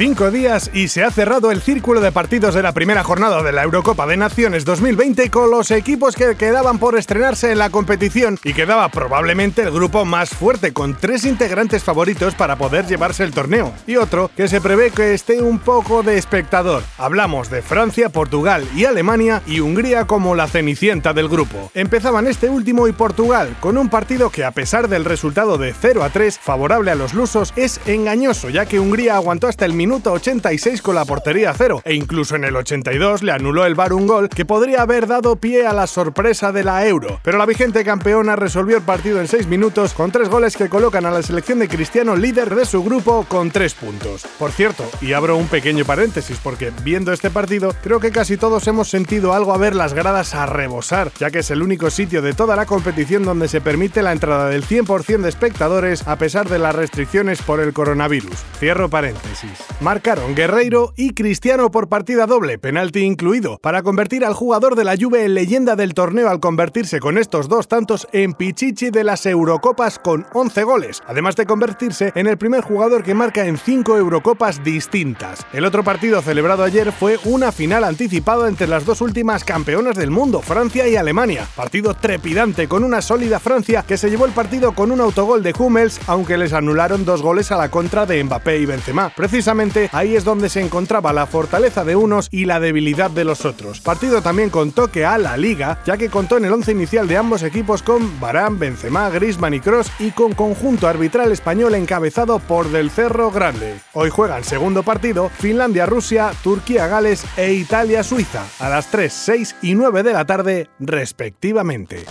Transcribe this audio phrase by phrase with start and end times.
[0.00, 3.52] Cinco días y se ha cerrado el círculo de partidos de la primera jornada de
[3.52, 8.38] la Eurocopa de Naciones 2020 con los equipos que quedaban por estrenarse en la competición
[8.42, 13.32] y quedaba probablemente el grupo más fuerte con tres integrantes favoritos para poder llevarse el
[13.32, 16.82] torneo y otro que se prevé que esté un poco de espectador.
[16.96, 21.70] Hablamos de Francia, Portugal y Alemania y Hungría como la cenicienta del grupo.
[21.74, 26.02] Empezaban este último y Portugal con un partido que a pesar del resultado de 0
[26.04, 29.89] a 3 favorable a los lusos es engañoso ya que Hungría aguantó hasta el minuto
[29.90, 33.92] minuto 86 con la portería cero e incluso en el 82 le anuló el VAR
[33.92, 37.18] un gol que podría haber dado pie a la sorpresa de la Euro.
[37.24, 41.06] Pero la vigente campeona resolvió el partido en 6 minutos con tres goles que colocan
[41.06, 44.28] a la selección de Cristiano líder de su grupo con 3 puntos.
[44.38, 48.68] Por cierto, y abro un pequeño paréntesis porque viendo este partido creo que casi todos
[48.68, 52.22] hemos sentido algo a ver las gradas a rebosar, ya que es el único sitio
[52.22, 56.48] de toda la competición donde se permite la entrada del 100% de espectadores a pesar
[56.48, 58.36] de las restricciones por el coronavirus.
[58.60, 64.76] Cierro paréntesis marcaron Guerreiro y Cristiano por partida doble, penalti incluido, para convertir al jugador
[64.76, 68.90] de la Juve en leyenda del torneo al convertirse con estos dos tantos en Pichichi
[68.90, 73.46] de las Eurocopas con 11 goles, además de convertirse en el primer jugador que marca
[73.46, 75.46] en 5 Eurocopas distintas.
[75.52, 80.10] El otro partido celebrado ayer fue una final anticipada entre las dos últimas campeonas del
[80.10, 81.46] mundo, Francia y Alemania.
[81.56, 85.54] Partido trepidante con una sólida Francia que se llevó el partido con un autogol de
[85.58, 89.10] Hummels, aunque les anularon dos goles a la contra de Mbappé y Benzema.
[89.16, 93.44] Precisamente ahí es donde se encontraba la fortaleza de unos y la debilidad de los
[93.44, 93.80] otros.
[93.80, 97.16] Partido también con toque a la liga, ya que contó en el once inicial de
[97.16, 102.70] ambos equipos con Barán, Benzema, Griezmann y Cross y con conjunto arbitral español encabezado por
[102.70, 103.80] Del Cerro Grande.
[103.92, 110.12] Hoy juegan segundo partido Finlandia-Rusia, Turquía-Gales e Italia-Suiza a las 3, 6 y 9 de
[110.12, 112.04] la tarde respectivamente.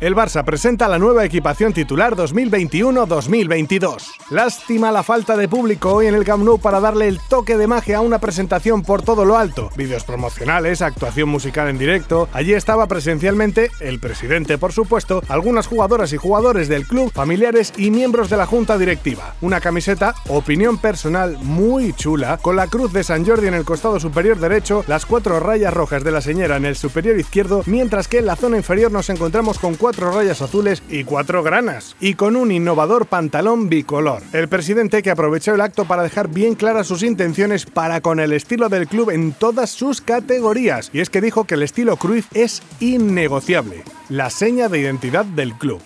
[0.00, 4.02] El Barça presenta la nueva equipación titular 2021-2022.
[4.30, 7.68] Lástima la falta de público hoy en el Camp Nou para darle el toque de
[7.68, 9.70] magia a una presentación por todo lo alto.
[9.76, 12.28] Vídeos promocionales, actuación musical en directo.
[12.32, 17.92] Allí estaba presencialmente el presidente, por supuesto, algunas jugadoras y jugadores del club, familiares y
[17.92, 19.34] miembros de la junta directiva.
[19.42, 24.00] Una camiseta, opinión personal, muy chula, con la cruz de San Jordi en el costado
[24.00, 28.18] superior derecho, las cuatro rayas rojas de la señora en el superior izquierdo, mientras que
[28.18, 32.36] en la zona inferior nos encontramos con cuatro rayas azules y cuatro granas, y con
[32.36, 34.22] un innovador pantalón bicolor.
[34.32, 38.32] El presidente que aprovechó el acto para dejar bien claras sus intenciones para con el
[38.32, 42.28] estilo del club en todas sus categorías, y es que dijo que el estilo Cruyff
[42.32, 45.82] es innegociable, la seña de identidad del club.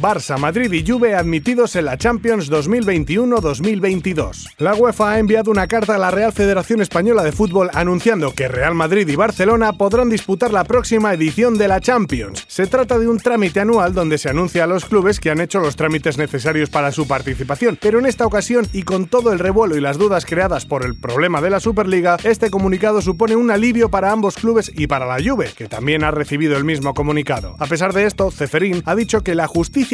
[0.00, 4.54] Barça, Madrid y Juve admitidos en la Champions 2021-2022.
[4.56, 8.48] La UEFA ha enviado una carta a la Real Federación Española de Fútbol anunciando que
[8.48, 12.46] Real Madrid y Barcelona podrán disputar la próxima edición de la Champions.
[12.48, 15.60] Se trata de un trámite anual donde se anuncia a los clubes que han hecho
[15.60, 19.76] los trámites necesarios para su participación, pero en esta ocasión y con todo el revuelo
[19.76, 23.90] y las dudas creadas por el problema de la Superliga, este comunicado supone un alivio
[23.90, 27.54] para ambos clubes y para la Juve, que también ha recibido el mismo comunicado.
[27.58, 29.46] A pesar de esto, Ceferín ha dicho que la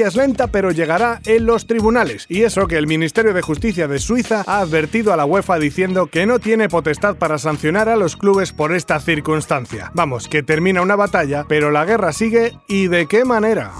[0.03, 2.27] es lenta, pero llegará en los tribunales.
[2.29, 6.07] Y eso que el Ministerio de Justicia de Suiza ha advertido a la UEFA diciendo
[6.07, 9.91] que no tiene potestad para sancionar a los clubes por esta circunstancia.
[9.95, 13.73] Vamos, que termina una batalla, pero la guerra sigue y de qué manera.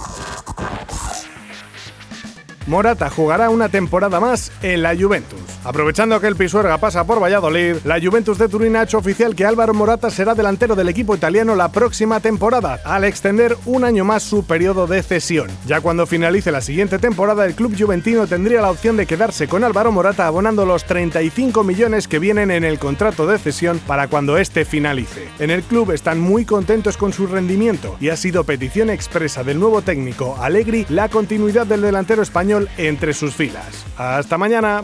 [2.67, 5.46] Morata jugará una temporada más en la Juventus.
[5.67, 9.43] Aprovechando que el Pisuerga pasa por Valladolid, la Juventus de Turín ha hecho oficial que
[9.43, 14.23] Álvaro Morata será delantero del equipo italiano la próxima temporada, al extender un año más
[14.23, 15.49] su periodo de cesión.
[15.65, 19.65] Ya cuando finalice la siguiente temporada, el club juventino tendría la opción de quedarse con
[19.65, 24.37] Álvaro Morata abonando los 35 millones que vienen en el contrato de cesión para cuando
[24.37, 25.27] este finalice.
[25.37, 29.59] En el club están muy contentos con su rendimiento y ha sido petición expresa del
[29.59, 33.85] nuevo técnico Allegri la continuidad del delantero español entre sus filas.
[33.97, 34.83] Hasta mañana.